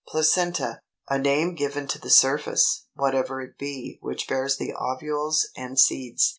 [0.07, 0.81] PLACENTA,
[1.11, 6.29] a name given to the surface, whatever it be, which bears the ovules and seeds.